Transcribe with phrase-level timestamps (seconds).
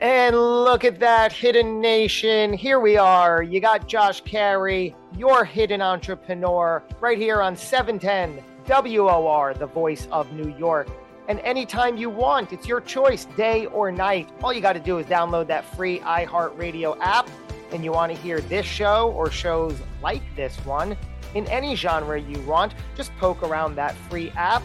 [0.00, 2.54] And look at that, Hidden Nation.
[2.54, 3.42] Here we are.
[3.42, 10.32] You got Josh Carey, your hidden entrepreneur, right here on 710 WOR, the voice of
[10.32, 10.88] New York.
[11.28, 14.30] And anytime you want, it's your choice, day or night.
[14.42, 17.28] All you got to do is download that free iHeartRadio app.
[17.70, 20.96] And you want to hear this show or shows like this one
[21.34, 24.62] in any genre you want, just poke around that free app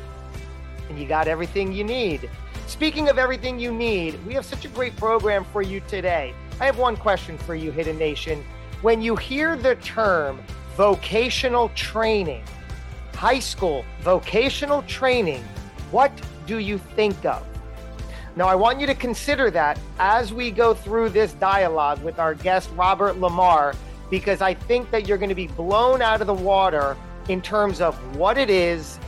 [0.89, 2.29] and you got everything you need.
[2.68, 6.34] Speaking of everything you need, we have such a great program for you today.
[6.59, 8.44] I have one question for you, Hidden Nation.
[8.81, 10.41] When you hear the term
[10.75, 12.44] vocational training,
[13.13, 15.44] high school vocational training,
[15.91, 16.12] what
[16.48, 17.45] do you think of?
[18.36, 22.34] Now, I want you to consider that as we go through this dialogue with our
[22.34, 23.75] guest, Robert Lamar,
[24.09, 26.97] because I think that you're going to be blown out of the water
[27.30, 29.00] in terms of what it is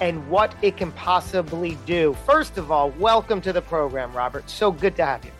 [0.00, 2.14] and what it can possibly do.
[2.26, 4.48] First of all, welcome to the program, Robert.
[4.48, 5.30] So good to have you.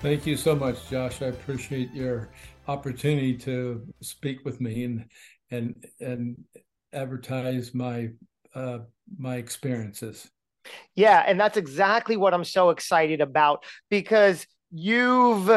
[0.00, 1.22] Thank you so much, Josh.
[1.22, 2.30] I appreciate your
[2.68, 5.06] opportunity to speak with me and
[5.50, 6.44] and and
[6.92, 8.10] advertise my
[8.54, 8.80] uh,
[9.18, 10.30] my experiences.
[10.94, 15.50] Yeah, and that's exactly what I'm so excited about because you've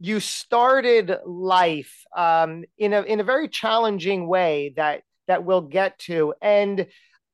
[0.00, 5.98] you started life um, in a in a very challenging way that that we'll get
[6.00, 6.86] to, and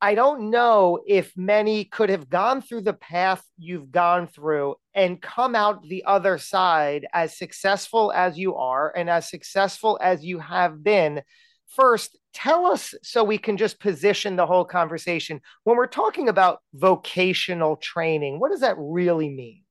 [0.05, 5.19] I don't know if many could have gone through the path you've gone through and
[5.19, 10.41] come out the other side as successful as you are and as successful as you
[10.41, 11.23] have been.
[11.69, 15.41] First, tell us so we can just position the whole conversation.
[15.63, 19.63] When we're talking about vocational training, what does that really mean?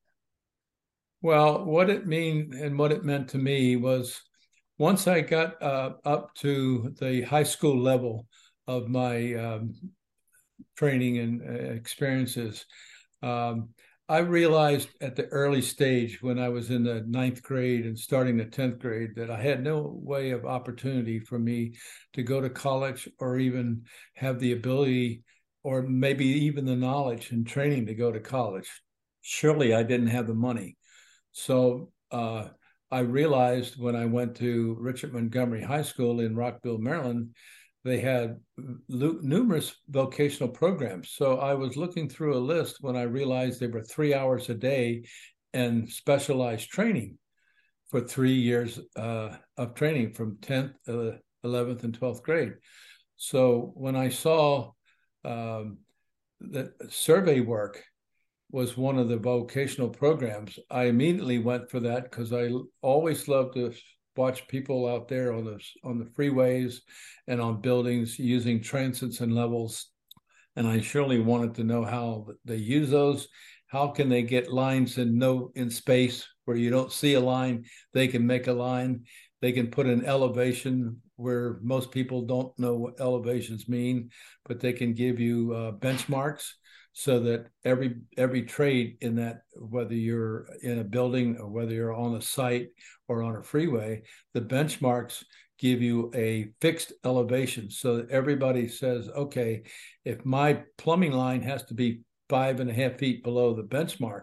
[1.21, 4.19] Well, what it mean and what it meant to me was
[4.79, 8.25] once I got uh, up to the high school level
[8.65, 9.75] of my um,
[10.77, 12.65] training and uh, experiences.
[13.21, 13.69] Um,
[14.09, 18.35] I realized at the early stage when I was in the ninth grade and starting
[18.35, 21.75] the 10th grade that I had no way of opportunity for me
[22.13, 23.83] to go to college or even
[24.15, 25.23] have the ability
[25.63, 28.69] or maybe even the knowledge and training to go to college.
[29.21, 30.77] Surely I didn't have the money.
[31.31, 32.49] So uh,
[32.91, 37.29] I realized when I went to Richard Montgomery High School in Rockville, Maryland,
[37.83, 38.39] they had
[38.87, 41.09] numerous vocational programs.
[41.09, 44.53] So I was looking through a list when I realized they were three hours a
[44.53, 45.03] day
[45.53, 47.17] and specialized training
[47.89, 52.53] for three years uh, of training from 10th, uh, 11th, and 12th grade.
[53.17, 54.71] So when I saw
[55.25, 55.79] um,
[56.39, 57.83] that survey work
[58.49, 62.49] was one of the vocational programs, I immediately went for that because I
[62.81, 63.73] always loved to
[64.15, 66.79] watch people out there on the on the freeways
[67.27, 69.87] and on buildings using transits and levels.
[70.55, 73.27] And i surely wanted to know how they use those.
[73.67, 77.65] How can they get lines in no in space where you don't see a line?
[77.93, 79.05] They can make a line.
[79.41, 84.09] They can put an elevation where most people don't know what elevations mean
[84.45, 86.53] but they can give you uh, benchmarks
[86.93, 91.93] so that every every trade in that whether you're in a building or whether you're
[91.93, 92.69] on a site
[93.07, 94.01] or on a freeway
[94.33, 95.23] the benchmarks
[95.59, 97.69] give you a fixed elevation.
[97.69, 99.63] So that everybody says okay
[100.05, 104.21] if my plumbing line has to be five and a half feet below the benchmark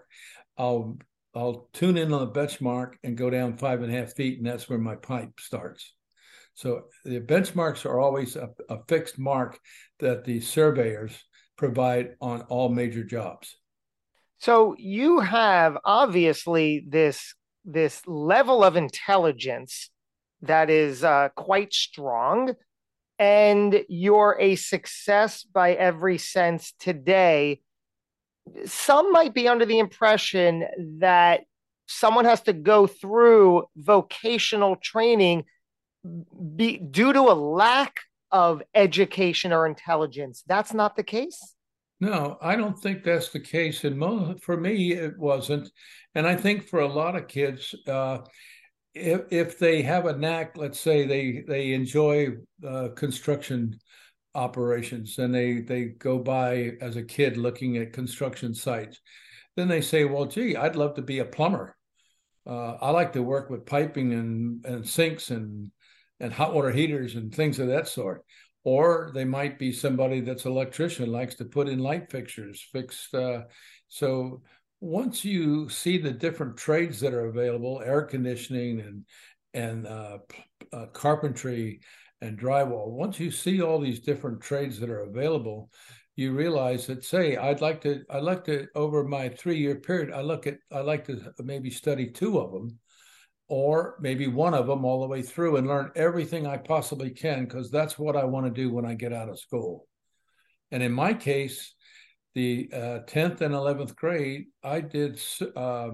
[0.56, 0.98] i'll
[1.34, 4.47] i'll tune in on the benchmark and go down five and a half feet and
[4.47, 5.92] that's where my pipe starts.
[6.54, 9.59] So the benchmarks are always a, a fixed mark
[9.98, 11.19] that the surveyors
[11.60, 13.54] provide on all major jobs.
[14.38, 17.34] So you have obviously this
[17.66, 19.91] this level of intelligence
[20.41, 22.54] that is uh, quite strong,
[23.19, 27.60] and you're a success by every sense today.
[28.65, 30.65] Some might be under the impression
[31.00, 31.42] that
[31.87, 35.44] someone has to go through vocational training
[36.56, 38.00] be, due to a lack
[38.32, 40.42] of education or intelligence.
[40.46, 41.54] That's not the case.
[42.00, 43.84] No, I don't think that's the case.
[43.84, 45.70] And for me, it wasn't.
[46.15, 48.18] And I think for a lot of kids, uh,
[48.94, 52.28] if, if they have a knack, let's say they they enjoy
[52.66, 53.78] uh, construction
[54.34, 59.00] operations and they they go by as a kid looking at construction sites,
[59.56, 61.76] then they say, "Well, gee, I'd love to be a plumber.
[62.47, 65.71] Uh, I like to work with piping and and sinks and
[66.21, 68.25] and hot water heaters and things of that sort.
[68.63, 73.15] Or they might be somebody that's an electrician, likes to put in light fixtures, fixed.
[73.15, 73.45] Uh,
[73.89, 74.43] so
[74.81, 79.05] once you see the different trades that are available, air conditioning and
[79.53, 80.19] and uh,
[80.72, 81.81] uh, carpentry
[82.21, 85.71] and drywall, once you see all these different trades that are available,
[86.17, 90.13] you realize that say I'd like to I'd like to over my three year period
[90.13, 92.78] I look at I like to maybe study two of them
[93.50, 97.44] or maybe one of them all the way through and learn everything I possibly can
[97.44, 99.88] because that's what I want to do when I get out of school.
[100.70, 101.74] And in my case,
[102.36, 105.20] the uh, 10th and 11th grade, I did
[105.56, 105.91] uh,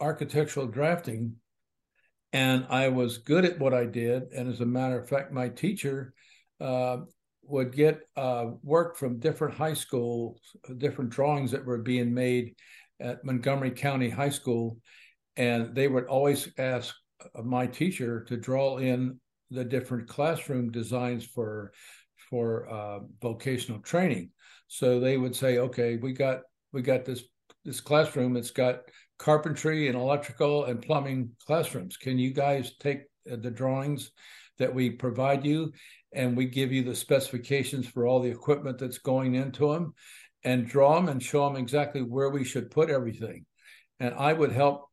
[0.00, 1.36] architectural drafting
[2.32, 4.24] and I was good at what I did.
[4.34, 6.12] And as a matter of fact, my teacher
[6.60, 6.98] uh,
[7.44, 10.40] would get uh, work from different high schools,
[10.78, 12.56] different drawings that were being made
[12.98, 14.78] at Montgomery County High School.
[15.38, 16.94] And they would always ask
[17.42, 19.18] my teacher to draw in
[19.50, 21.72] the different classroom designs for
[22.28, 24.30] for uh, vocational training.
[24.66, 26.40] So they would say, okay, we got
[26.72, 27.22] we got this
[27.64, 28.36] this classroom.
[28.36, 28.80] It's got
[29.18, 31.96] carpentry and electrical and plumbing classrooms.
[31.96, 34.10] Can you guys take uh, the drawings
[34.58, 35.72] that we provide you
[36.12, 39.94] and we give you the specifications for all the equipment that's going into them
[40.44, 43.44] and draw them and show them exactly where we should put everything.
[44.00, 44.87] And I would help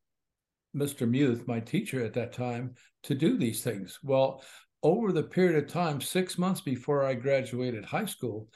[0.75, 1.09] Mr.
[1.09, 3.99] Muth, my teacher at that time, to do these things.
[4.03, 4.43] Well,
[4.83, 8.49] over the period of time, six months before I graduated high school,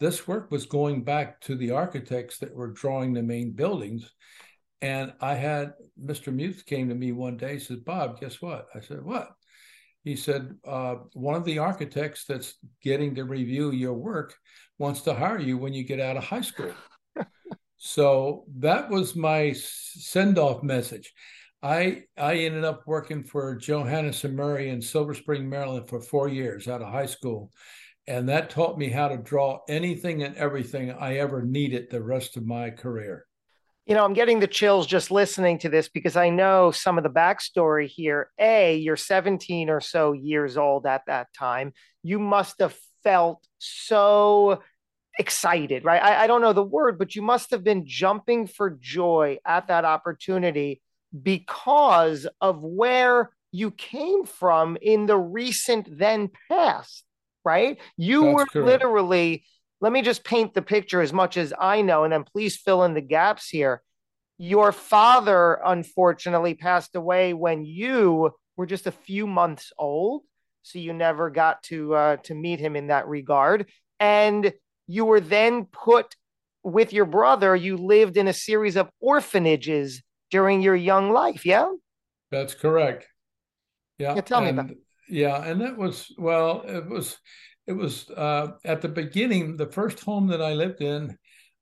[0.00, 4.10] this work was going back to the architects that were drawing the main buildings.
[4.80, 5.72] And I had
[6.02, 6.34] Mr.
[6.34, 8.66] Muth came to me one day, said, Bob, guess what?
[8.74, 9.30] I said, What?
[10.04, 14.34] he said uh, one of the architects that's getting to review your work
[14.78, 16.72] wants to hire you when you get out of high school
[17.78, 21.12] so that was my send-off message
[21.64, 26.28] i i ended up working for johannes and murray in silver spring maryland for four
[26.28, 27.50] years out of high school
[28.06, 32.36] and that taught me how to draw anything and everything i ever needed the rest
[32.36, 33.26] of my career
[33.86, 37.04] you know, I'm getting the chills just listening to this because I know some of
[37.04, 38.30] the backstory here.
[38.38, 41.74] A, you're 17 or so years old at that time.
[42.02, 44.62] You must have felt so
[45.18, 46.02] excited, right?
[46.02, 49.68] I, I don't know the word, but you must have been jumping for joy at
[49.68, 50.80] that opportunity
[51.22, 57.04] because of where you came from in the recent then past,
[57.44, 57.78] right?
[57.96, 58.66] You That's were correct.
[58.66, 59.44] literally
[59.80, 62.84] let me just paint the picture as much as I know, and then please fill
[62.84, 63.82] in the gaps here.
[64.38, 70.22] Your father, unfortunately, passed away when you were just a few months old,
[70.62, 73.68] so you never got to uh, to meet him in that regard.
[74.00, 74.52] And
[74.86, 76.14] you were then put
[76.62, 77.54] with your brother.
[77.54, 80.02] You lived in a series of orphanages
[80.34, 81.46] during your young life.
[81.46, 81.70] Yeah,
[82.32, 83.06] that's correct.
[83.98, 84.70] Yeah, yeah tell and, me about.
[84.72, 84.78] It.
[85.08, 86.62] Yeah, and that was well.
[86.66, 87.16] It was
[87.68, 91.16] it was uh, at the beginning, the first home that I lived in.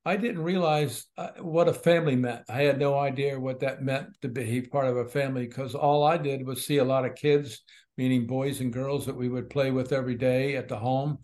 [0.06, 2.44] I didn't realize uh, what a family meant.
[2.48, 6.02] I had no idea what that meant to be part of a family because all
[6.02, 7.60] I did was see a lot of kids,
[7.98, 11.18] meaning boys and girls that we would play with every day at the home.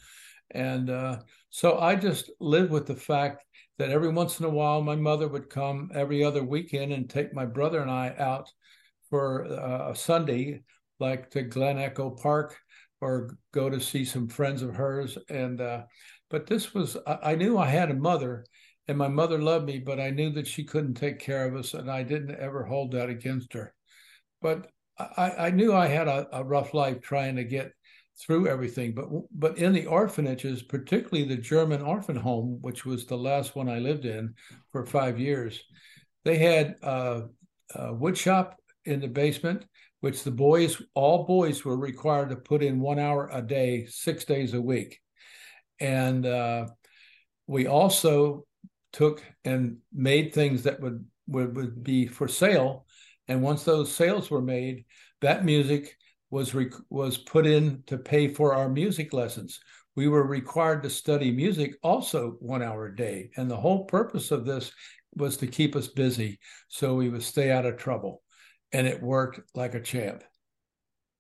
[0.51, 3.43] And uh, so I just lived with the fact
[3.79, 7.33] that every once in a while my mother would come every other weekend and take
[7.33, 8.51] my brother and I out
[9.09, 10.63] for uh, a Sunday,
[11.01, 12.57] like to Glen Echo Park
[13.01, 15.17] or go to see some friends of hers.
[15.29, 15.83] And uh,
[16.31, 18.45] but this was I, I knew I had a mother,
[18.89, 21.75] and my mother loved me, but I knew that she couldn't take care of us,
[21.75, 23.73] and I didn't ever hold that against her.
[24.43, 27.73] But I, I knew I had a, a rough life trying to get
[28.21, 28.93] through everything.
[28.93, 33.69] But but in the orphanages, particularly the German orphan home, which was the last one
[33.69, 34.35] I lived in
[34.71, 35.63] for five years,
[36.25, 37.23] they had uh,
[37.75, 39.65] a wood shop in the basement
[40.01, 44.25] which the boys, all boys, were required to put in one hour a day, six
[44.25, 45.01] days a week.
[45.81, 46.69] And uh,
[47.47, 48.47] we also
[48.93, 52.87] took and made things that would, would, would be for sale.
[53.27, 54.85] And once those sales were made,
[55.21, 55.97] that music
[56.31, 59.61] was rec- was put in to pay for our music lessons.
[59.97, 64.31] We were required to study music also one hour a day, and the whole purpose
[64.31, 64.73] of this
[65.15, 68.23] was to keep us busy so we would stay out of trouble
[68.73, 70.23] and it worked like a champ.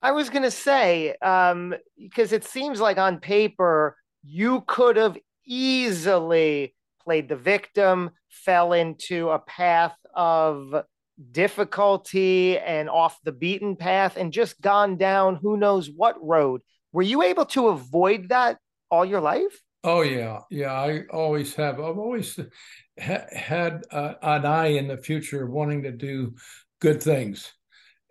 [0.01, 5.19] I was going to say, um, because it seems like on paper, you could have
[5.45, 10.85] easily played the victim, fell into a path of
[11.33, 16.63] difficulty and off the beaten path, and just gone down who knows what road.
[16.93, 18.59] Were you able to avoid that
[18.91, 19.61] all your life?
[19.85, 20.73] Oh yeah, yeah.
[20.73, 21.81] I always have.
[21.81, 22.39] I've always
[23.01, 26.35] ha- had uh, an eye in the future, wanting to do
[26.81, 27.53] good things.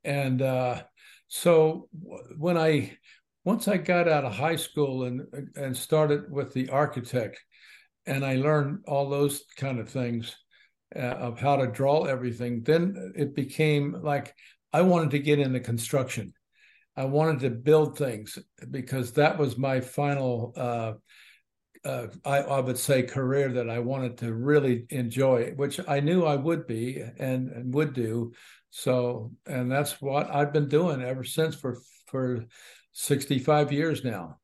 [0.03, 0.83] And uh,
[1.27, 1.89] so
[2.37, 2.97] when I
[3.43, 7.39] once I got out of high school and and started with the architect,
[8.05, 10.35] and I learned all those kind of things
[10.95, 14.33] uh, of how to draw everything, then it became like
[14.73, 16.33] I wanted to get into construction.
[16.95, 18.39] I wanted to build things
[18.71, 20.93] because that was my final uh,
[21.85, 26.25] uh, I, I, would say career that I wanted to really enjoy, which I knew
[26.25, 28.33] I would be and, and would do.
[28.71, 31.77] So, and that's what I've been doing ever since for
[32.07, 32.45] for
[32.93, 34.39] 65 years now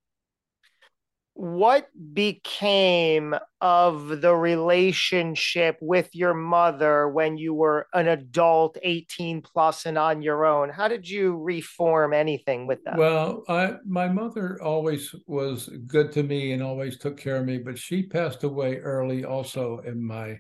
[1.35, 9.85] what became of the relationship with your mother when you were an adult 18 plus
[9.85, 10.69] and on your own?
[10.69, 12.97] How did you reform anything with that?
[12.97, 17.57] Well I, my mother always was good to me and always took care of me
[17.57, 20.37] but she passed away early also in my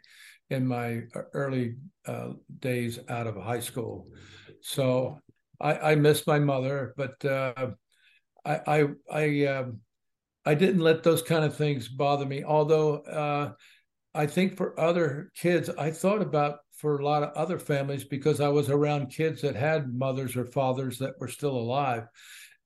[0.49, 1.01] in my
[1.33, 4.07] early uh, days out of high school.
[4.61, 5.19] So
[5.59, 7.71] i i miss my mother but uh,
[8.45, 9.79] i i i um,
[10.45, 12.43] I didn't let those kind of things bother me.
[12.43, 13.53] Although uh,
[14.13, 18.41] I think for other kids, I thought about for a lot of other families because
[18.41, 22.07] I was around kids that had mothers or fathers that were still alive,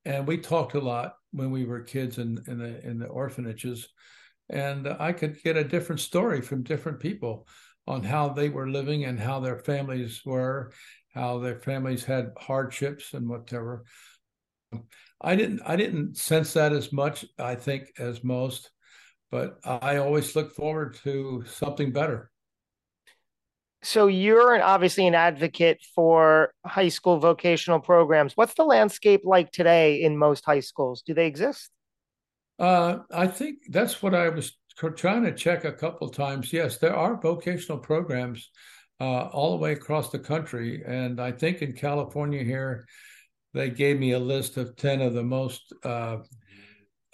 [0.06, 3.90] and we talked a lot when we were kids in in the in the orphanages,
[4.50, 7.48] and I could get a different story from different people
[7.86, 10.72] on how they were living and how their families were,
[11.14, 13.86] how their families had hardships and whatever.
[15.22, 18.72] I didn't I didn't sense that as much, I think, as most,
[19.32, 22.32] but I always look forward to something better.
[23.84, 28.34] So you're obviously an advocate for high school vocational programs.
[28.36, 31.04] What's the landscape like today in most high schools?
[31.04, 31.70] Do they exist?
[32.60, 34.58] Uh, I think that's what I was
[34.96, 36.52] trying to check a couple times.
[36.52, 38.50] Yes, there are vocational programs
[39.00, 42.88] uh, all the way across the country, and I think in California here
[43.58, 46.18] they gave me a list of 10 of the most uh,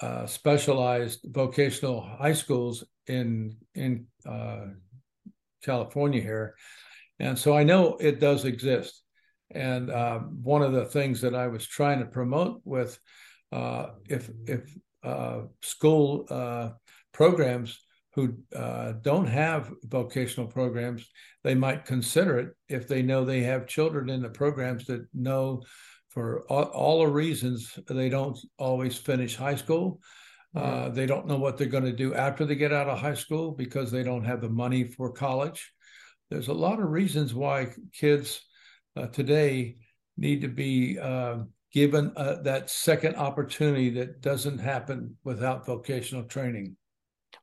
[0.01, 4.65] uh, specialized vocational high schools in in uh,
[5.63, 6.55] California here,
[7.19, 9.01] and so I know it does exist.
[9.51, 12.99] And uh, one of the things that I was trying to promote with
[13.51, 16.27] uh, if if uh, school
[17.13, 17.79] programs
[18.15, 18.37] who
[19.01, 21.09] don't have vocational programs,
[21.43, 25.61] they might consider it if they know they have children in the programs that know
[26.13, 29.99] for all, all the reasons they don't always finish high school.
[30.55, 33.15] Uh, they don't know what they're going to do after they get out of high
[33.15, 35.73] school because they don't have the money for college.
[36.29, 38.39] There's a lot of reasons why kids
[38.95, 39.77] uh, today
[40.15, 41.39] need to be uh,
[41.71, 46.77] given uh, that second opportunity that doesn't happen without vocational training.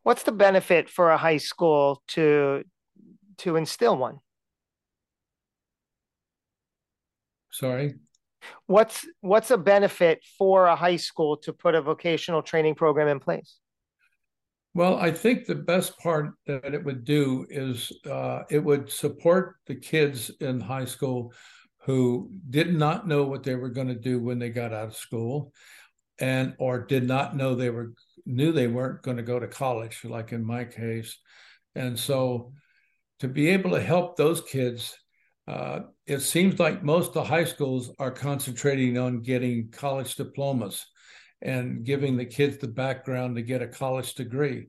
[0.04, 2.62] What's the benefit for a high school to
[3.38, 4.18] to instill one?
[7.50, 7.94] Sorry
[8.66, 13.20] what's what's a benefit for a high school to put a vocational training program in
[13.20, 13.58] place?
[14.72, 19.56] Well, I think the best part that it would do is uh, it would support
[19.66, 21.32] the kids in high school
[21.78, 24.96] who did not know what they were going to do when they got out of
[24.96, 25.52] school,
[26.20, 27.92] and or did not know they were
[28.26, 31.18] knew they weren't going to go to college, like in my case,
[31.74, 32.52] and so
[33.18, 34.96] to be able to help those kids
[35.50, 40.86] uh, it seems like most of the high schools are concentrating on getting college diplomas
[41.42, 44.68] and giving the kids the background to get a college degree.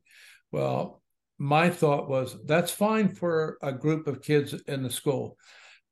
[0.52, 1.04] Well,
[1.38, 5.38] my thought was that's fine for a group of kids in the school.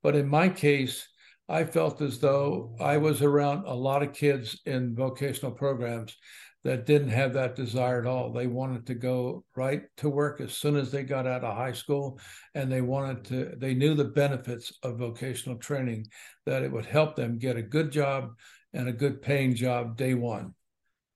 [0.01, 1.08] But in my case,
[1.48, 6.17] I felt as though I was around a lot of kids in vocational programs
[6.63, 8.32] that didn't have that desire at all.
[8.32, 11.72] They wanted to go right to work as soon as they got out of high
[11.72, 12.20] school,
[12.54, 13.56] and they wanted to.
[13.58, 16.08] They knew the benefits of vocational training
[16.46, 18.32] that it would help them get a good job
[18.74, 20.54] and a good paying job day one,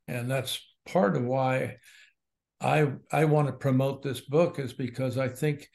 [0.07, 1.77] and that's part of why
[2.61, 5.69] I I want to promote this book is because I think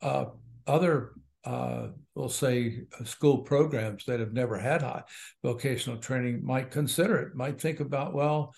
[0.00, 0.26] uh,
[0.66, 1.12] other
[1.44, 5.02] uh, we'll say uh, school programs that have never had high
[5.42, 8.54] vocational training might consider it, might think about well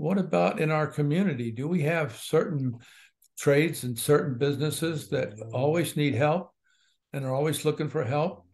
[0.00, 1.52] what about in our community?
[1.52, 2.78] Do we have certain
[3.38, 6.52] trades and certain businesses that always need help
[7.12, 8.46] and are always looking for help?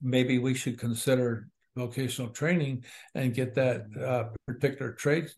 [0.00, 2.84] Maybe we should consider vocational training
[3.14, 5.28] and get that uh, particular trade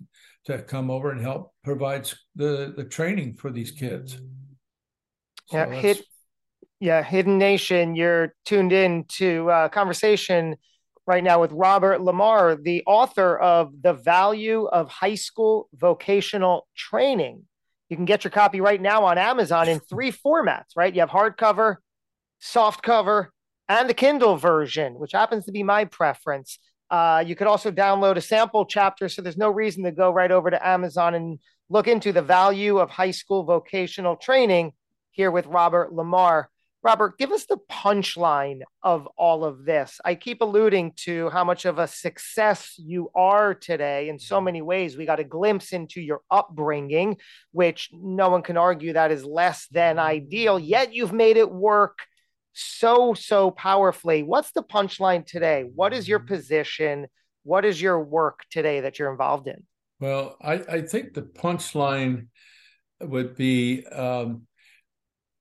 [0.45, 4.17] to come over and help provide the, the training for these kids.
[5.47, 6.03] So yeah, hit,
[6.79, 10.55] yeah, Hidden Nation, you're tuned in to uh, conversation
[11.09, 17.45] right now with Robert Lamar, the author of The Value of High School Vocational Training.
[17.89, 20.95] You can get your copy right now on Amazon in three formats, right?
[20.95, 21.77] You have hardcover,
[22.41, 23.33] soft cover,
[23.71, 26.59] and the Kindle version, which happens to be my preference.
[26.91, 30.31] Uh, you could also download a sample chapter, so there's no reason to go right
[30.31, 31.39] over to Amazon and
[31.71, 34.73] look into the value of high school vocational training
[35.13, 36.51] here with Robert Lamar.
[36.83, 40.01] Robert, give us the punchline of all of this.
[40.05, 44.63] I keep alluding to how much of a success you are today in so many
[44.63, 44.97] ways.
[44.97, 47.17] We got a glimpse into your upbringing,
[47.51, 51.99] which no one can argue that is less than ideal, yet you've made it work
[52.53, 54.23] so, so powerfully.
[54.23, 55.65] What's the punchline today?
[55.75, 57.09] What is your position?
[57.43, 59.65] What is your work today that you're involved in?
[60.01, 62.29] Well, I, I think the punchline
[63.01, 64.48] would be um,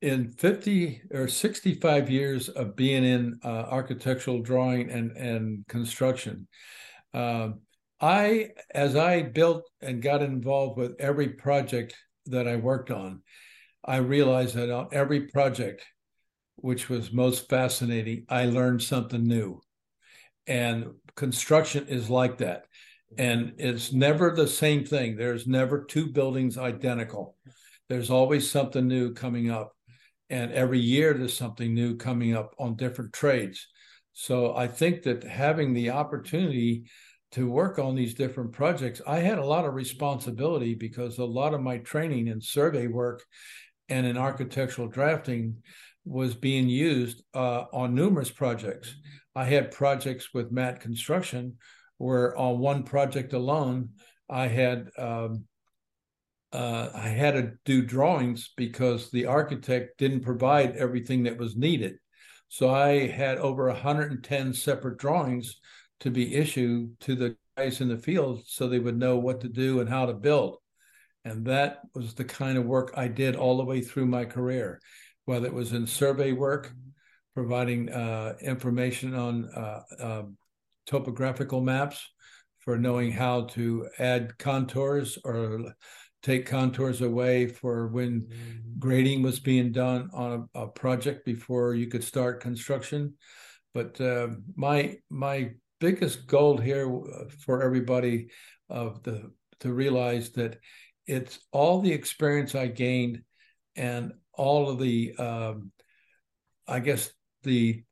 [0.01, 6.47] in 50 or 65 years of being in uh, architectural drawing and, and construction,
[7.13, 7.49] uh,
[7.99, 11.95] I, as I built and got involved with every project
[12.27, 13.23] that I worked on,
[13.83, 15.83] I realized that on every project,
[16.57, 19.61] which was most fascinating, I learned something new.
[20.45, 22.65] And construction is like that.
[23.17, 25.15] And it's never the same thing.
[25.15, 27.35] There's never two buildings identical.
[27.89, 29.76] There's always something new coming up
[30.29, 33.67] and every year there's something new coming up on different trades.
[34.13, 36.89] So i think that having the opportunity
[37.33, 41.53] to work on these different projects i had a lot of responsibility because a lot
[41.53, 43.23] of my training in survey work
[43.89, 45.57] and in architectural drafting
[46.03, 48.95] was being used uh, on numerous projects.
[49.35, 51.57] I had projects with matt construction
[51.97, 53.89] where on one project alone
[54.29, 55.43] i had um,
[56.57, 61.99] uh, I had to do drawings because the architect didn't provide everything that was needed.
[62.47, 65.59] So I had over 110 separate drawings
[65.99, 69.49] to be issued to the guys in the field so they would know what to
[69.49, 70.57] do and how to build.
[71.23, 74.81] And that was the kind of work I did all the way through my career,
[75.25, 76.73] whether it was in survey work,
[77.35, 80.23] providing uh, information on uh, uh,
[80.87, 82.03] topographical maps
[82.57, 85.73] for knowing how to add contours or
[86.23, 88.79] take contours away for when mm-hmm.
[88.79, 93.13] grading was being done on a, a project before you could start construction.
[93.73, 98.29] But uh, my my biggest goal here uh, for everybody
[98.69, 100.57] of the to realize that
[101.05, 103.21] it's all the experience I gained
[103.75, 105.71] and all of the um,
[106.67, 107.11] I guess
[107.43, 107.83] the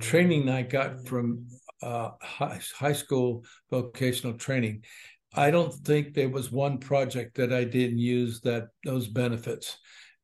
[0.00, 1.46] training I got from
[1.82, 4.84] uh, high, high school vocational training
[5.34, 9.78] I don't think there was one project that I didn't use that those benefits.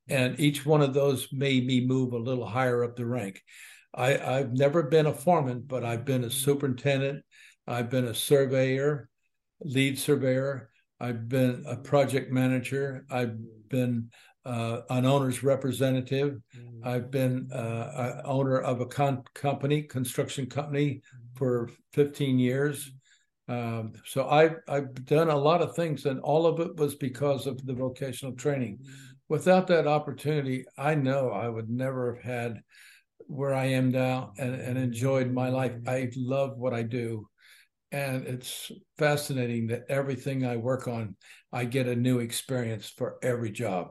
[0.09, 3.43] And each one of those made me move a little higher up the rank.
[3.95, 7.25] I, I've never been a foreman, but I've been a superintendent.
[7.67, 9.09] I've been a surveyor,
[9.61, 10.71] lead surveyor.
[11.01, 13.05] I've been a project manager.
[13.11, 13.37] I've
[13.69, 14.11] been
[14.45, 16.41] uh, an owner's representative.
[16.83, 21.03] I've been uh, owner of a con- company, construction company,
[21.35, 22.91] for 15 years.
[23.49, 27.47] Um, so I've I've done a lot of things, and all of it was because
[27.47, 28.81] of the vocational training.
[29.29, 32.63] Without that opportunity, I know I would never have had
[33.27, 35.73] where I am now and, and enjoyed my life.
[35.87, 37.29] I love what I do.
[37.91, 41.17] And it's fascinating that everything I work on,
[41.53, 43.89] I get a new experience for every job.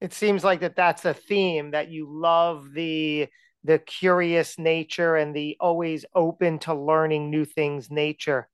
[0.00, 3.28] It seems like that that's a theme that you love the
[3.64, 8.48] the curious nature and the always open to learning new things nature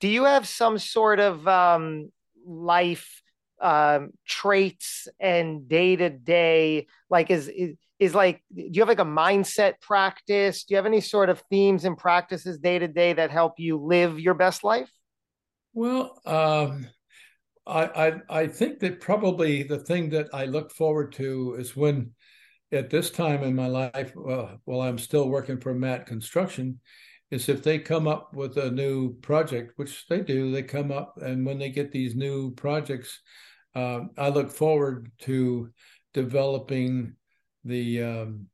[0.00, 2.10] do you have some sort of um,
[2.46, 3.22] life
[3.60, 6.86] um, traits and day to day?
[7.08, 10.64] Like, is, is is like, do you have like a mindset practice?
[10.64, 13.78] Do you have any sort of themes and practices day to day that help you
[13.78, 14.90] live your best life?
[15.72, 16.88] Well, um,
[17.66, 22.12] I, I I think that probably the thing that I look forward to is when,
[22.70, 26.80] at this time in my life, uh, while I'm still working for Matt Construction,
[27.30, 31.18] is if they come up with a new project, which they do, they come up,
[31.20, 33.20] and when they get these new projects,
[33.74, 35.70] uh, I look forward to
[36.14, 37.14] developing
[37.64, 38.46] the um,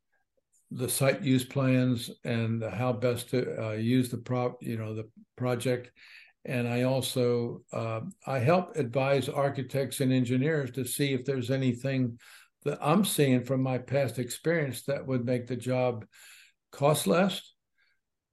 [0.71, 5.07] the site use plans and how best to uh, use the prop, you know, the
[5.37, 5.91] project.
[6.45, 12.19] And I also uh, I help advise architects and engineers to see if there's anything
[12.65, 16.05] that I'm seeing from my past experience that would make the job
[16.71, 17.52] cost less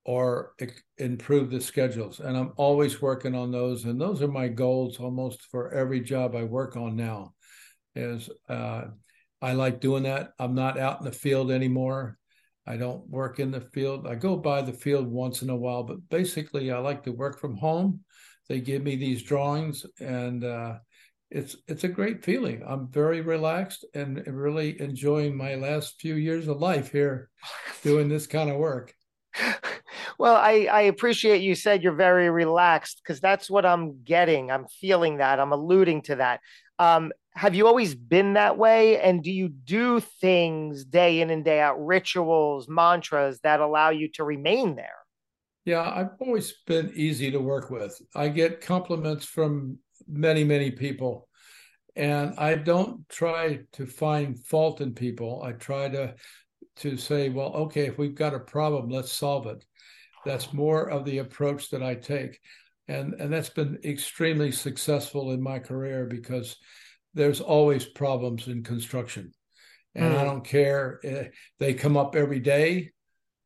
[0.04, 0.54] or
[0.98, 2.20] improve the schedules.
[2.20, 3.84] And I'm always working on those.
[3.84, 7.34] And those are my goals almost for every job I work on now.
[7.94, 8.84] Is uh,
[9.42, 10.32] I like doing that.
[10.38, 12.18] I'm not out in the field anymore.
[12.66, 14.06] I don't work in the field.
[14.06, 17.40] I go by the field once in a while, but basically, I like to work
[17.40, 18.00] from home.
[18.48, 20.78] They give me these drawings, and uh,
[21.30, 22.62] it's it's a great feeling.
[22.66, 27.30] I'm very relaxed and really enjoying my last few years of life here,
[27.82, 28.94] doing this kind of work.
[30.20, 34.50] Well, I, I appreciate you said you're very relaxed because that's what I'm getting.
[34.50, 35.40] I'm feeling that.
[35.40, 36.40] I'm alluding to that.
[36.78, 39.00] Um, have you always been that way?
[39.00, 44.10] And do you do things day in and day out, rituals, mantras that allow you
[44.16, 44.98] to remain there?
[45.64, 47.98] Yeah, I've always been easy to work with.
[48.14, 51.28] I get compliments from many, many people.
[51.96, 55.42] And I don't try to find fault in people.
[55.42, 56.14] I try to
[56.76, 59.64] to say, well, okay, if we've got a problem, let's solve it.
[60.24, 62.38] That's more of the approach that I take.
[62.88, 66.56] And and that's been extremely successful in my career because
[67.14, 69.32] there's always problems in construction.
[69.94, 70.16] And mm.
[70.16, 70.26] I hmm.
[70.26, 71.00] don't care.
[71.02, 71.28] Eh,
[71.58, 72.90] they come up every day.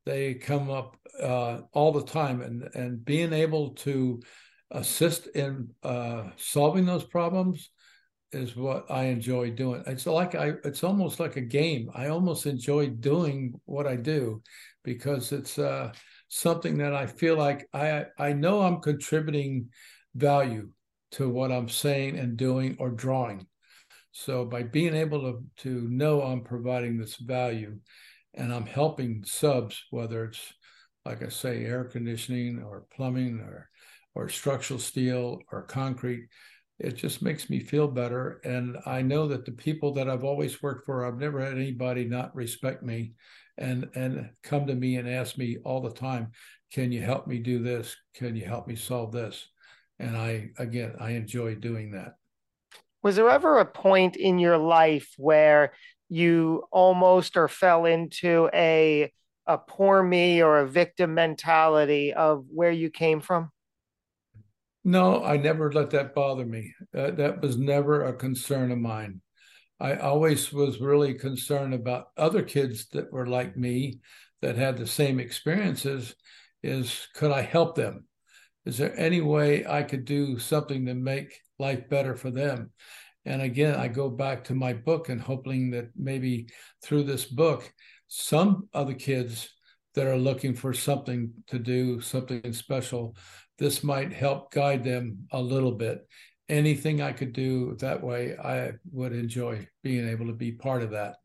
[0.05, 2.43] They come up uh, all the time.
[2.43, 4.21] And, and being able to
[4.71, 7.71] assist in uh, solving those problems
[8.33, 9.83] is what I enjoy doing.
[9.87, 11.91] It's like I, it's almost like a game.
[11.95, 14.43] I almost enjoy doing what I do
[14.83, 15.93] because it's uh,
[16.35, 19.69] something that I feel like I, I know I'm contributing
[20.17, 20.71] value
[21.13, 23.47] to what I'm saying and doing or drawing.
[24.11, 27.79] So by being able to, to know I'm providing this value
[28.35, 30.53] and I'm helping subs, whether it's
[31.05, 33.69] like I say, air conditioning or plumbing or
[34.17, 36.29] or structural steel or concrete,
[36.79, 38.41] it just makes me feel better.
[38.45, 42.05] And I know that the people that I've always worked for, I've never had anybody
[42.05, 43.13] not respect me
[43.57, 46.33] and and come to me and ask me all the time,
[46.73, 47.97] can you help me do this?
[48.15, 49.49] Can you help me solve this?
[49.99, 52.17] And I again I enjoy doing that.
[53.03, 55.75] Was there ever a point in your life where
[56.09, 59.13] you almost or fell into a
[59.47, 63.51] a poor me or a victim mentality of where you came from?
[64.85, 66.75] No, I never let that bother me.
[66.95, 69.21] Uh, that was never a concern of mine.
[69.81, 74.01] I always was really concerned about other kids that were like me
[74.43, 76.15] that had the same experiences
[76.63, 78.05] is could I help them?
[78.65, 82.71] Is there any way I could do something to make life better for them.
[83.25, 86.49] And again, I go back to my book and hoping that maybe
[86.83, 87.73] through this book,
[88.09, 89.49] some of the kids
[89.95, 93.17] that are looking for something to do, something special,
[93.59, 96.07] this might help guide them a little bit.
[96.49, 100.91] Anything I could do that way, I would enjoy being able to be part of
[100.91, 101.17] that.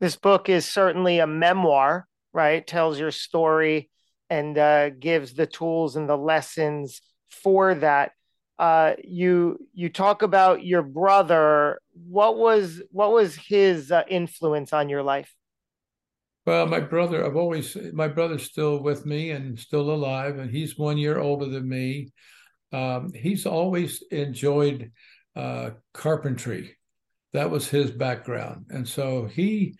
[0.00, 2.66] This book is certainly a memoir, right?
[2.66, 3.90] Tells your story
[4.30, 8.12] and uh, gives the tools and the lessons for that
[8.58, 11.80] uh, you you talk about your brother.
[12.08, 15.32] What was what was his uh, influence on your life?
[16.48, 20.78] Well, my brother, I've always my brother's still with me and still alive, and he's
[20.78, 22.08] one year older than me.
[22.72, 24.90] Um, he's always enjoyed
[25.36, 26.78] uh, carpentry.
[27.34, 29.76] That was his background, and so he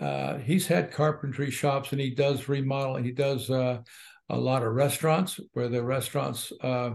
[0.00, 3.04] uh, he's had carpentry shops, and he does remodeling.
[3.04, 3.80] He does uh,
[4.30, 6.92] a lot of restaurants where the restaurants uh,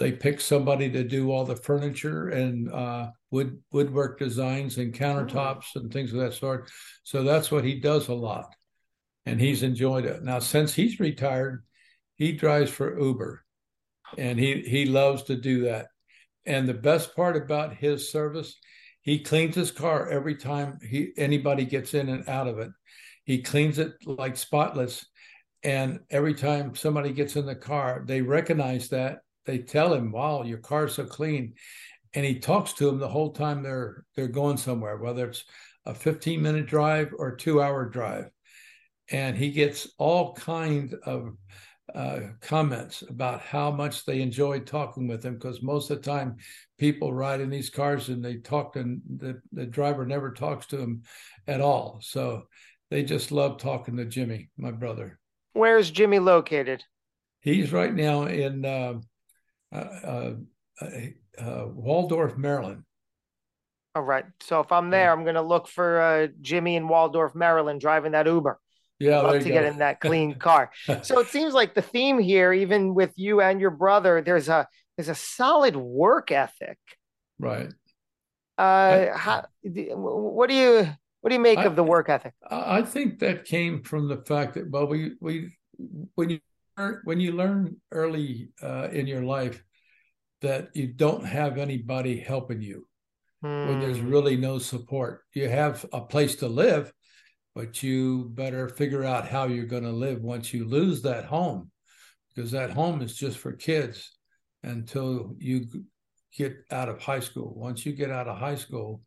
[0.00, 5.66] they pick somebody to do all the furniture and uh, wood woodwork designs and countertops
[5.76, 5.80] oh.
[5.80, 6.70] and things of that sort.
[7.04, 8.56] So that's what he does a lot,
[9.26, 10.24] and he's enjoyed it.
[10.24, 11.64] Now, since he's retired,
[12.16, 13.44] he drives for Uber,
[14.16, 15.88] and he he loves to do that.
[16.46, 18.56] And the best part about his service,
[19.02, 22.70] he cleans his car every time he anybody gets in and out of it.
[23.24, 25.06] He cleans it like spotless.
[25.62, 30.42] And every time somebody gets in the car, they recognize that they tell him, "Wow,
[30.42, 31.54] your car's so clean,"
[32.14, 35.44] and he talks to them the whole time they're they're going somewhere, whether it's
[35.86, 38.30] a 15 minute drive or two hour drive,
[39.10, 41.34] and he gets all kind of
[41.94, 46.36] uh, comments about how much they enjoy talking with him because most of the time
[46.78, 50.76] people ride in these cars and they talk and the, the driver never talks to
[50.76, 51.02] them
[51.46, 51.98] at all.
[52.02, 52.44] So
[52.90, 55.18] they just love talking to jimmy my brother.
[55.52, 56.84] Where's jimmy located?
[57.40, 58.94] He's right now in uh,
[59.72, 60.32] uh, uh,
[61.38, 62.84] uh, Waldorf, Maryland.
[63.94, 64.24] All right.
[64.40, 68.12] So if I'm there, I'm going to look for uh, Jimmy in Waldorf, Maryland, driving
[68.12, 68.58] that Uber.
[69.00, 69.54] Yeah, love to go.
[69.54, 70.70] get in that clean car.
[71.02, 74.68] so it seems like the theme here, even with you and your brother, there's a
[74.96, 76.78] there's a solid work ethic.
[77.38, 77.72] Right.
[78.58, 80.86] Uh, I, how, what do you
[81.22, 82.34] what do you make I, of the work ethic?
[82.50, 85.56] I think that came from the fact that well, we we
[86.14, 86.40] when you
[87.04, 89.62] when you learn early uh, in your life
[90.40, 92.86] that you don't have anybody helping you
[93.40, 94.10] when there's hmm.
[94.10, 95.22] really no support.
[95.32, 96.92] You have a place to live
[97.54, 101.70] but you better figure out how you're going to live once you lose that home
[102.34, 104.16] because that home is just for kids
[104.62, 105.66] until you
[106.36, 107.52] get out of high school.
[107.56, 109.02] Once you get out of high school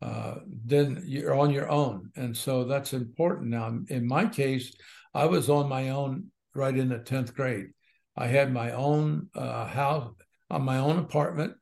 [0.00, 2.10] uh, then you're on your own.
[2.16, 3.50] And so that's important.
[3.50, 4.74] Now in my case
[5.14, 7.68] i was on my own right in the 10th grade.
[8.16, 10.12] I had my own uh, house,
[10.50, 11.54] on uh, my own apartment.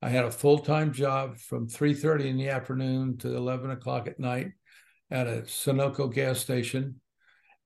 [0.00, 4.06] I had a full time job from three thirty in the afternoon to eleven o'clock
[4.06, 4.52] at night
[5.10, 7.00] at a Sunoco gas station,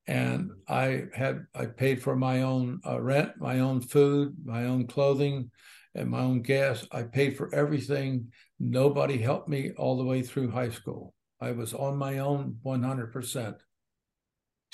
[0.06, 4.86] and I had I paid for my own uh, rent, my own food, my own
[4.86, 5.50] clothing,
[5.94, 6.86] and my own gas.
[6.90, 8.32] I paid for everything.
[8.58, 11.14] Nobody helped me all the way through high school.
[11.40, 13.56] I was on my own one hundred percent.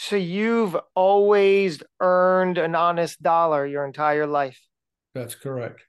[0.00, 4.60] So you've always earned an honest dollar your entire life.
[5.12, 5.82] That's correct.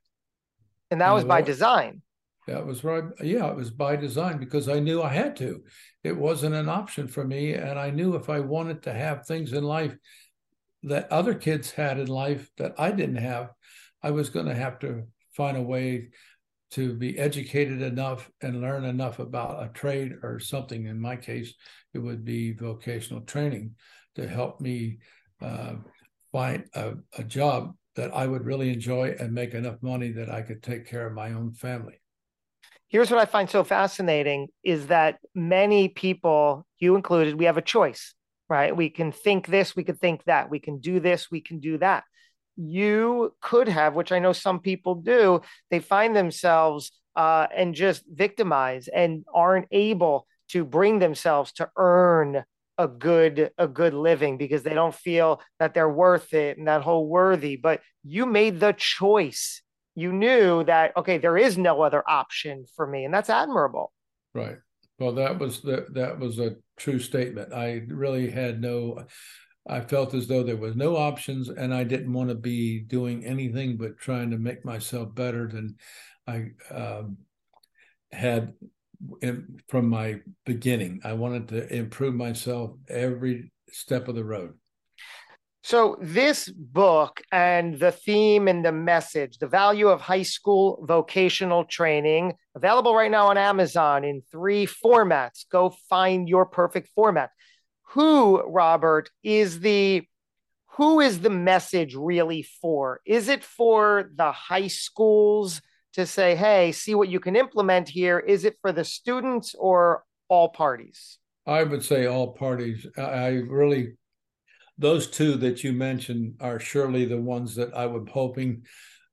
[0.89, 2.01] And that and was by design.
[2.47, 3.03] That was right.
[3.21, 5.63] Yeah, it was by design because I knew I had to.
[6.03, 7.53] It wasn't an option for me.
[7.53, 9.95] And I knew if I wanted to have things in life
[10.81, 13.51] that other kids had in life that I didn't have,
[14.01, 15.03] I was going to have to
[15.37, 16.09] find a way
[16.71, 20.87] to be educated enough and learn enough about a trade or something.
[20.87, 21.53] In my case,
[21.93, 23.75] it would be vocational training
[24.15, 24.99] to help me
[25.41, 25.75] uh,
[26.31, 30.41] find a, a job that I would really enjoy and make enough money that I
[30.41, 32.01] could take care of my own family.
[32.87, 37.61] Here's what I find so fascinating is that many people, you included, we have a
[37.61, 38.13] choice,
[38.49, 38.75] right?
[38.75, 41.77] We can think this, we could think that, we can do this, we can do
[41.77, 42.03] that.
[42.55, 48.03] You could have, which I know some people do, they find themselves uh, and just
[48.11, 52.43] victimize and aren't able to bring themselves to earn
[52.79, 56.81] a good a good living because they don't feel that they're worth it and that
[56.81, 57.57] whole worthy.
[57.57, 59.61] But you made the choice.
[59.93, 63.05] You knew that okay there is no other option for me.
[63.05, 63.91] And that's admirable.
[64.33, 64.57] Right.
[64.97, 67.53] Well that was the, that was a true statement.
[67.53, 69.05] I really had no
[69.67, 73.25] i felt as though there was no options and i didn't want to be doing
[73.25, 75.75] anything but trying to make myself better than
[76.25, 77.17] i um,
[78.11, 78.53] had
[79.67, 81.01] from my beginning.
[81.03, 84.53] I wanted to improve myself every step of the road.
[85.61, 91.65] So, this book and the theme and the message, the value of high school vocational
[91.65, 95.45] training, available right now on Amazon in three formats.
[95.51, 97.31] Go find your perfect format.
[97.91, 100.03] Who, Robert, is the
[100.77, 103.01] who is the message really for?
[103.05, 105.61] Is it for the high schools
[105.93, 108.19] to say, hey, see what you can implement here.
[108.19, 111.17] Is it for the students or all parties?
[111.45, 112.85] I would say all parties.
[112.97, 113.93] I really,
[114.77, 118.63] those two that you mentioned are surely the ones that I was hoping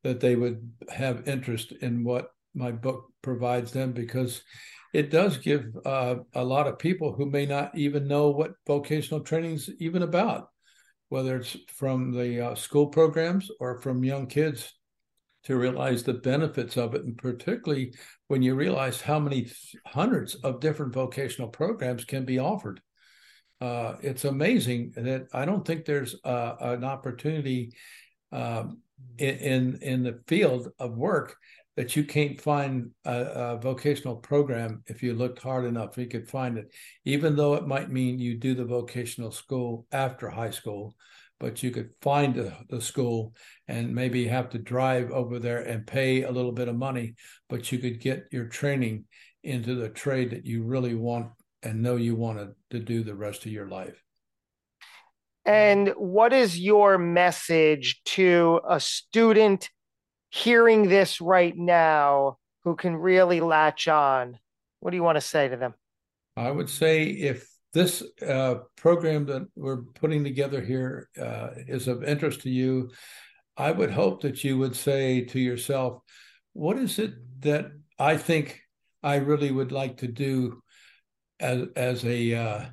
[0.03, 4.43] that they would have interest in what my book provides them because
[4.93, 9.21] it does give uh, a lot of people who may not even know what vocational
[9.21, 10.49] training is even about,
[11.09, 14.76] whether it's from the uh, school programs or from young kids
[15.47, 17.95] to realize the benefits of it, and particularly
[18.29, 19.51] when you realize how many
[19.87, 22.81] hundreds of different vocational programs can be offered.
[23.61, 27.73] Uh, it's amazing that I don't think there's uh, an opportunity
[28.33, 28.77] in,
[29.19, 31.37] in, in the field of work
[31.77, 35.99] that you can't find a, a, vocational program if you looked hard enough.
[35.99, 36.73] You could find it,
[37.05, 40.95] even though it might mean you do the vocational school after high school
[41.38, 43.35] but you could find the, the school
[43.68, 47.14] and maybe have to drive over there and pay a little bit of money,
[47.49, 49.05] but you could get your training
[49.42, 51.29] into the trade that you really want
[51.62, 54.03] and know you want to, to do the rest of your life.
[55.44, 59.70] And what is your message to a student
[60.31, 64.38] hearing this right now who can really latch on?
[64.81, 65.75] What do you want to say to them?
[66.37, 72.03] I would say if this uh, program that we're putting together here uh, is of
[72.03, 72.91] interest to you,
[73.55, 76.01] I would hope that you would say to yourself,
[76.55, 77.67] what is it that
[77.99, 78.62] I think
[79.03, 80.62] I really would like to do
[81.39, 82.65] as as a uh,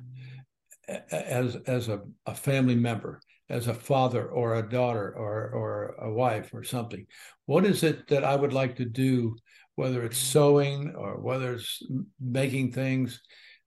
[1.10, 6.10] as as a, a family member, as a father or a daughter or or a
[6.10, 7.04] wife or something?
[7.44, 9.36] What is it that I would like to do,
[9.74, 11.82] whether it's sewing or whether it's
[12.18, 13.20] making things?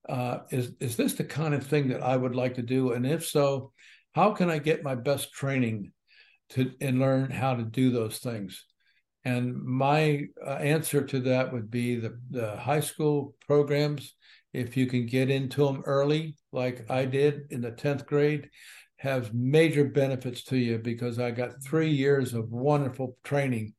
[0.10, 2.94] Uh, is is this the kind of thing that I would like to do?
[2.94, 3.72] And if so,
[4.14, 5.92] how can I get my best training
[6.52, 8.66] to and learn how to do those things?
[9.26, 14.14] And my uh, answer to that would be the the high school programs.
[14.54, 18.50] If you can get into them early, like I did in the tenth grade,
[18.98, 23.74] has major benefits to you because I got three years of wonderful training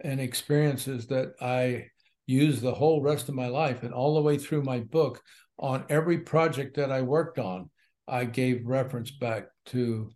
[0.00, 1.86] and experiences that I
[2.26, 5.20] use the whole rest of my life and all the way through my book
[5.62, 7.70] on every project that I worked on,
[8.06, 10.10] I gave reference back to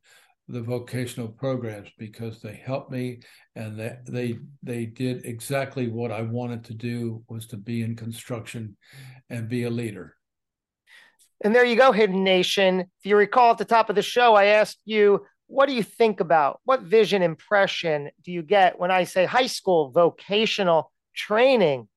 [0.48, 3.20] the vocational programs because they helped me
[3.56, 7.96] and they, they they did exactly what I wanted to do was to be in
[7.96, 8.76] construction
[9.30, 10.14] and be a leader.
[11.42, 12.80] And there you go, Hidden Nation.
[12.80, 15.82] If you recall at the top of the show, I asked you, what do you
[15.82, 16.60] think about?
[16.64, 21.88] What vision impression do you get when I say high school vocational training.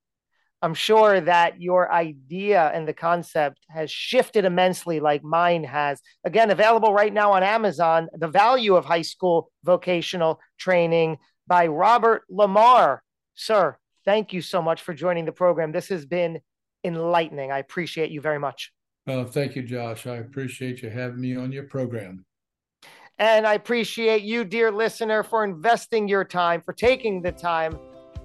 [0.62, 6.02] I'm sure that your idea and the concept has shifted immensely, like mine has.
[6.26, 11.18] Again, available right now on Amazon The Value of High School Vocational Training
[11.48, 13.02] by Robert Lamar.
[13.36, 15.72] Sir, thank you so much for joining the program.
[15.72, 16.42] This has been
[16.84, 17.52] enlightening.
[17.52, 18.74] I appreciate you very much.
[19.08, 20.08] Well, thank you, Josh.
[20.08, 22.26] I appreciate you having me on your program.
[23.18, 27.78] And I appreciate you, dear listener, for investing your time, for taking the time.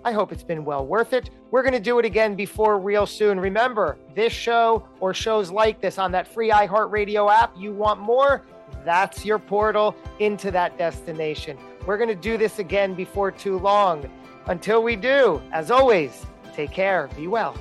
[0.04, 1.30] I hope it's been well worth it.
[1.50, 3.40] We're going to do it again before real soon.
[3.40, 8.42] Remember, this show or shows like this on that free iHeartRadio app, you want more?
[8.84, 11.56] That's your portal into that destination.
[11.86, 14.10] We're going to do this again before too long.
[14.46, 17.56] Until we do, as always, take care, be well.